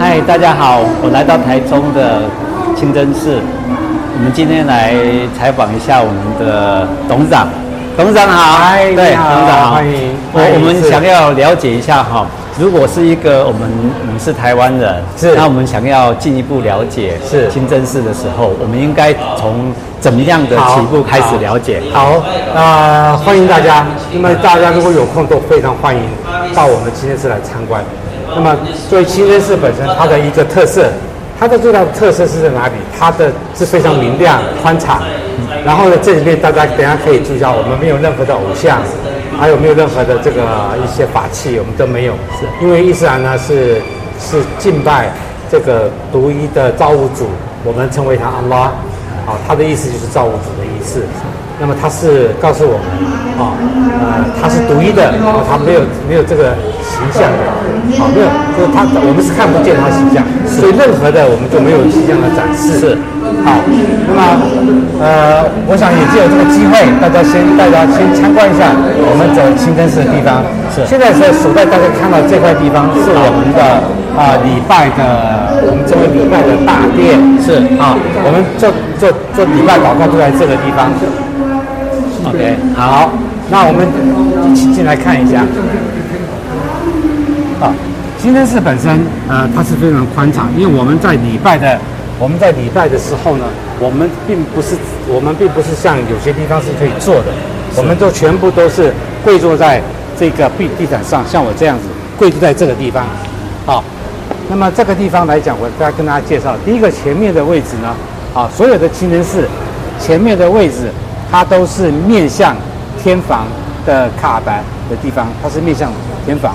[0.00, 2.22] 嗨，大家好，我来到台中的
[2.74, 3.36] 清真寺，
[4.16, 4.94] 我们今天来
[5.38, 7.46] 采访一下我们的董事长。
[7.98, 10.16] 董事长好，嗨，对，董事长好，欢迎。
[10.32, 12.26] 我我们想要了解一下哈，
[12.58, 13.68] 如果是一个我们
[14.00, 19.70] 我们是台湾人，是，那我们想要进一步了解是清真寺的时候，我们应该从
[20.00, 21.82] 怎么样的起步开始了解？
[21.92, 22.14] 好，
[22.54, 23.84] 那、呃、欢迎大家。
[24.14, 26.00] 那么大家如果有空，都非常欢迎
[26.56, 27.84] 到我们清真寺来参观。
[28.34, 28.56] 那么
[28.88, 30.86] 作为清真寺本身，它的一个特色。
[31.38, 32.74] 它的最大的特色是在哪里？
[32.98, 35.00] 它的是非常明亮、宽敞。
[35.64, 38.78] 然后呢，这里面大家等下可以注意一下，我们没有任何的偶像，
[39.38, 40.42] 还有没有任何的这个
[40.84, 42.12] 一些法器，我们都没有。
[42.38, 43.80] 是因为伊斯兰呢是
[44.20, 45.10] 是敬拜
[45.50, 47.26] 这个独一的造物主，
[47.64, 48.70] 我们称为他安拉。
[49.24, 51.00] 好，他的意思就是造物主的意思。
[51.58, 52.84] 那么他是告诉我们，
[53.40, 53.56] 啊，
[53.98, 56.52] 呃，它是独一的，然后他没有没有这个
[56.84, 57.40] 形象的，
[57.96, 62.76] 啊，没有，就是它我们是看不见它形象，所以任何的我们就没有形象的展示。
[62.76, 62.84] 是，
[63.42, 63.56] 好，
[64.06, 64.20] 那么
[65.00, 70.44] 呃，我想也只有这个机会，大家先大家先参观一下我们整个清真寺的地方。
[70.68, 73.80] 是，现在是所在大家看到这块地方是我们的
[74.12, 77.16] 啊礼拜的，我们这个礼拜的大殿。
[77.40, 78.68] 是啊，我们做
[79.00, 80.92] 做做礼拜祷告就在这个地方。
[82.28, 83.10] OK，好，
[83.50, 83.84] 那我们
[84.48, 85.40] 一起进来看一下。
[87.60, 87.74] 啊，
[88.16, 88.98] 清真寺本身，
[89.28, 91.76] 呃，它是非常宽敞，因为我们在礼拜的，
[92.18, 93.44] 我们在礼拜的时候呢，
[93.80, 94.76] 我们并不是，
[95.08, 97.34] 我们并不是像有些地方是可以坐的，
[97.76, 99.82] 我们都全部都是跪坐在
[100.16, 101.84] 这个地地毯上，像我这样子
[102.16, 103.04] 跪坐在这个地方。
[103.66, 103.82] 好，
[104.48, 107.94] 那么这个地方来讲，我再跟大家介绍，第一个前面的位置呢，
[108.32, 109.48] 啊，所有的清真寺
[109.98, 110.88] 前面的位置。
[111.32, 112.56] 它都是面向
[113.02, 113.46] 天房
[113.86, 115.90] 的卡白的地方，它是面向
[116.24, 116.54] 天房。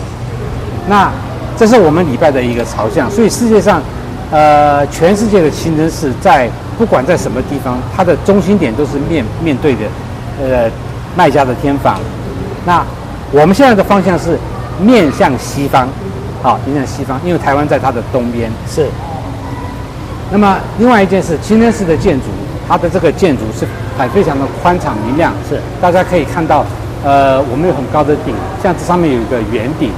[0.88, 1.12] 那
[1.58, 3.82] 这是我们礼拜的一个朝向，所以世界上，
[4.32, 9.82] 呃，全世界的清真寺在不管在什么地方，它的中心点都是面面对的，
[10.42, 10.70] 呃，
[11.16, 12.00] 麦加的天房。
[12.66, 12.84] 那
[13.32, 14.38] 我们现在的方向是
[14.80, 15.88] 面向西方，
[16.44, 18.52] 好，面向西方，因为台湾在它的东边。
[18.68, 18.88] 是。
[20.32, 22.26] 那么另外一件事，清真寺的建筑。
[22.68, 23.66] 它的这个建筑是
[23.98, 26.66] 很非常的宽敞明亮，是大家可以看到，
[27.04, 29.92] 呃，我们有很高的顶，像这上面有一个圆顶，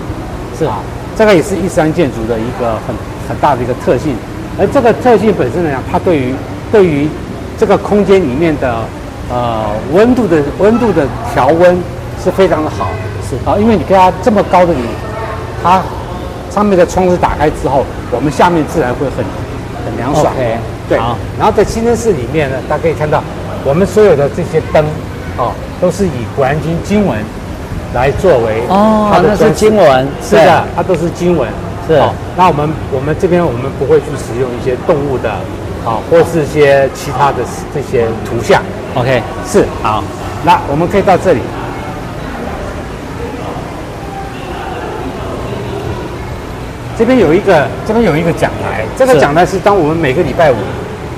[0.58, 0.80] 是啊，
[1.16, 2.96] 这个也是伊斯兰建筑的一个很
[3.30, 4.16] 很大的一个特性。
[4.60, 6.34] 而这个特性本身来讲，它对于
[6.72, 7.08] 对于
[7.58, 8.84] 这个空间里面的
[9.30, 11.78] 呃温度的温度的调温
[12.24, 12.88] 是非常的好，
[13.28, 14.84] 是啊，因为你看它这么高的顶，
[15.64, 15.82] 它
[16.50, 19.24] 上面的窗子打开之后，我们下面自然会很
[19.86, 20.34] 很凉爽。
[20.34, 20.58] Okay.
[20.88, 20.98] 对，
[21.38, 23.22] 然后在清真寺里面呢，大家可以看到，
[23.66, 24.86] 我们所有的这些灯，
[25.38, 27.20] 哦，都是以《古兰经》经文
[27.94, 31.50] 来作为哦，它的是经文，是的，它都是经文，
[31.88, 31.96] 是。
[31.96, 35.32] 哦，那我们我们这边我们不会去使用一些动物的，
[35.86, 37.44] 啊，或是一些其他的
[37.74, 38.62] 这些图像。
[38.96, 39.66] OK，是。
[39.84, 40.04] 好，
[40.46, 41.40] 那我们可以到这里。
[46.98, 48.84] 这边有一个，这边有一个讲台。
[48.98, 50.56] 这个讲台是当我们每个礼拜五，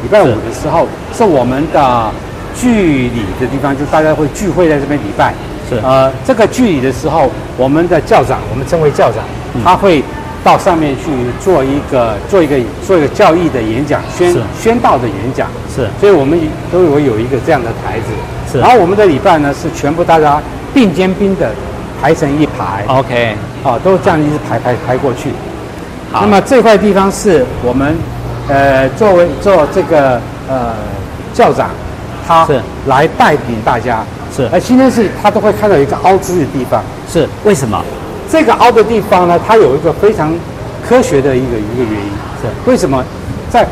[0.03, 2.11] 礼拜五的时候，是我们的
[2.53, 5.33] 聚礼的地方，就大家会聚会在这边礼拜。
[5.69, 5.77] 是。
[5.77, 9.23] 呃，这个聚礼的时候，我们的教长，我们称为教长，
[9.63, 10.03] 他会
[10.43, 15.47] 到上面去做一个做一个做一个教义的演讲，宣宣道的演讲。
[15.73, 15.87] 是。
[16.01, 16.37] 所以我们
[16.73, 18.07] 都有有一个这样的台子。
[18.51, 18.59] 是。
[18.59, 20.41] 然后我们的礼拜呢，是全部大家
[20.73, 21.51] 并肩并的
[22.01, 22.83] 排成一排。
[22.87, 23.33] OK。
[23.63, 25.29] 啊，都这样一直排排排过去。
[26.11, 27.95] 那么这块地方是我们，
[28.47, 30.73] 呃，作为做这个呃
[31.33, 31.69] 教长，
[32.27, 34.03] 他是来带领大家。
[34.35, 34.49] 是。
[34.51, 37.27] 而今天是他都会看到一个凹出的地方，是。
[37.43, 37.79] 为什么？
[38.31, 40.33] 这个凹的地方呢，它有一个非常
[40.87, 42.11] 科学的一个一个原因。
[42.41, 42.69] 是。
[42.69, 43.03] 为什么？
[43.49, 43.65] 在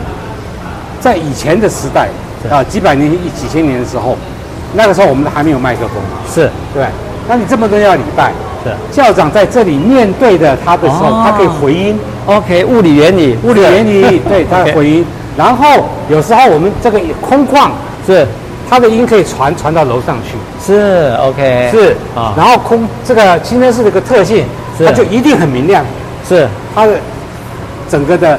[0.99, 2.09] 在以前的时代
[2.49, 4.15] 啊，几百年、几千年的时候，
[4.73, 5.95] 那个时候我们还没有麦克风，
[6.27, 6.49] 是。
[6.73, 6.85] 对。
[7.27, 8.31] 那你这么多人要礼拜，
[8.67, 11.97] 是教长在这里面对着他的时候，他可以回音。
[12.25, 15.05] OK，物理原理，物理原理，对， 他的回音。
[15.37, 17.69] 然后有时候我们这个空旷
[18.05, 18.27] 是
[18.69, 20.35] 它的音可以传传到楼上去，
[20.65, 22.33] 是 OK，是啊。
[22.35, 24.43] 然后空这个清真寺的一个特性，
[24.85, 25.85] 它就一定很明亮，
[26.27, 26.47] 是。
[26.75, 26.93] 它的
[27.89, 28.37] 整个的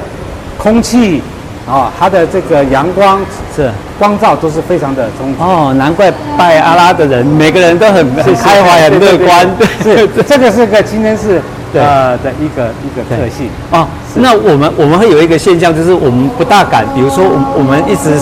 [0.58, 1.22] 空气
[1.68, 3.20] 啊，它的这个阳光
[3.54, 5.42] 是光照都是非常的充足。
[5.42, 9.46] 哦，难怪拜阿拉的人每个人都很很开怀、很乐观。
[9.82, 11.40] 是，这个是个今天是。
[11.74, 18.16] 呃的一个一个特性哦，那我们我们会有一个现象，就是我们不大敢，比如说我们我们一直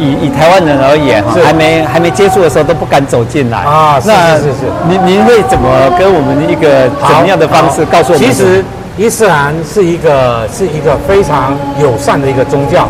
[0.00, 4.02] 以以台湾人而言，还没还没接触的时候都不敢走进来啊。
[4.04, 8.26] 那是是是，您您会怎么跟我们一个怎么样的方式告诉我们？
[8.26, 8.64] 其实
[8.98, 12.88] 伊斯兰是一个是一个非常友善的一个宗教。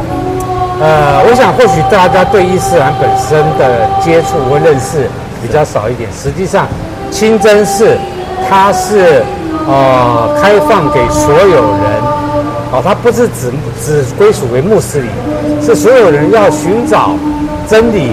[0.81, 5.07] 呃，我想或许大家对伊斯兰本身的接触或认识
[5.43, 6.09] 比较少一点。
[6.11, 6.67] 实际上，
[7.11, 7.95] 清真寺
[8.49, 9.23] 它是
[9.67, 12.01] 呃开放给所有人，
[12.73, 13.53] 哦，它不是只
[13.85, 15.11] 只归属为穆斯林，
[15.61, 17.11] 是所有人要寻找
[17.69, 18.13] 真理，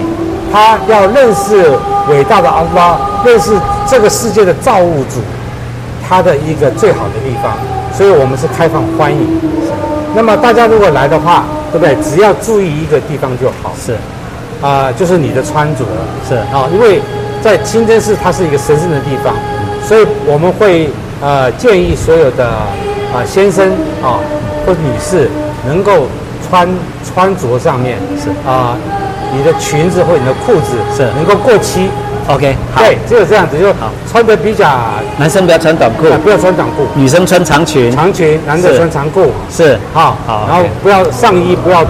[0.52, 1.72] 他要认识
[2.10, 3.52] 伟大的阿拉，认识
[3.88, 5.22] 这个世界的造物主，
[6.10, 7.54] 他的一个最好的地方。
[7.96, 9.20] 所以我们是开放欢迎，
[9.64, 9.72] 是。
[10.14, 11.96] 那么大家如果来的话，对不对？
[12.04, 13.94] 只要注意一个地方就好，是。
[14.62, 15.86] 啊、呃，就是你的穿着，
[16.28, 17.02] 是啊，因为
[17.42, 19.34] 在清真寺它是一个神圣的地方，
[19.84, 20.90] 所以我们会
[21.22, 22.68] 呃建议所有的啊、
[23.16, 23.72] 呃、先生
[24.02, 24.20] 啊
[24.66, 25.30] 或女士
[25.68, 26.08] 能够
[26.50, 26.68] 穿
[27.04, 28.78] 穿着上面是啊、呃，
[29.36, 31.90] 你的裙子或你的裤子是能够过膝。
[32.28, 34.68] OK，好，对，只有这样子就好，穿的比较。
[35.18, 36.88] 男生不要穿短裤，不要穿短裤。
[36.96, 40.46] 女生穿长裙，长裙，男的穿长裤，是，好，好。
[40.48, 41.86] 然后不要上衣不要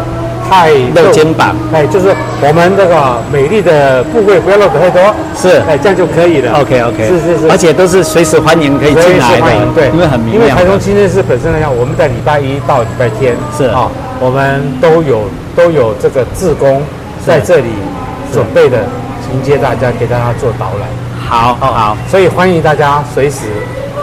[0.50, 1.10] 太露。
[1.14, 5.02] 肩膀，哎，就是我们这个美丽的部位不要露得太多，
[5.40, 6.60] 是，哎，这样就可以了。
[6.60, 10.36] OK，OK，是是是，而且都是随时欢迎可以进来的，对，因为很明亮。
[10.36, 13.66] 因为台中清真寺本身来讲，我们在礼拜一到礼拜天是。
[13.66, 13.90] 啊，
[14.20, 15.24] 我们都有
[15.56, 16.82] 都有这个志工
[17.26, 17.70] 在这里
[18.34, 18.80] 准备的。
[19.34, 20.90] 迎接大家，给大家做导览。
[21.28, 23.48] 好，好，好，所以欢迎大家随时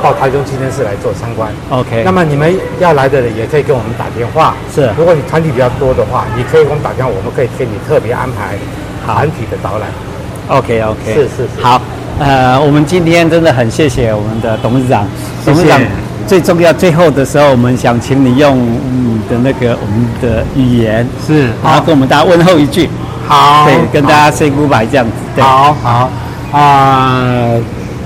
[0.02, 1.50] 到台中清真寺来做参观。
[1.70, 4.54] OK，那么你们要来的人也可以跟我们打电话。
[4.74, 8.56] 是，如果你团体比较多的话，你可以跟我们打电话，我们可以给你特别安排
[9.04, 9.88] 团体的导览。
[10.48, 11.62] OK，OK，是是是。
[11.62, 11.80] 好，
[12.18, 15.06] 呃，我们今天真的很谢谢我们的董事长。
[15.44, 15.80] 董事长，
[16.26, 22.90] 最重要，最后的时候，我们想请你用你的那个我们的语言，是，然后跟我们大家问候一句。
[23.32, 25.12] 好，对，跟大家 say goodbye 这样子。
[25.34, 26.10] 对，好好
[26.52, 27.22] 啊，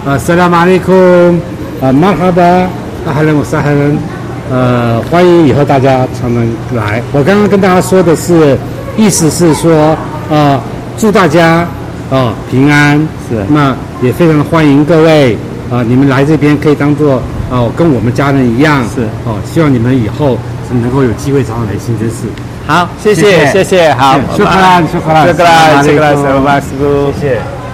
[0.05, 1.41] 呃，Salam alaikum，
[1.81, 2.67] 呃，Marhaba，
[3.05, 3.99] 阿哈伦，我是阿哈伦，
[4.53, 6.47] 呃，欢迎以后大家常常
[6.77, 7.03] 来。
[7.13, 8.57] 我刚刚跟大家说的是，
[8.97, 9.97] 意思是说，
[10.31, 10.61] 呃，
[10.97, 11.67] 祝大家
[12.09, 12.97] 啊平安，
[13.29, 15.37] 是，那也非常欢迎各位
[15.73, 17.21] 啊，你们来这边可以当做
[17.51, 20.37] 哦跟我们家人一样，是，哦，希望你们以后
[20.69, 22.27] 是能够有机会常常来新真寺。
[22.67, 24.51] 好，谢谢，谢谢，好，谢谢，
[24.83, 25.43] 谢谢，谢谢，
[25.83, 27.56] 谢谢，谢谢，谢谢，谢谢。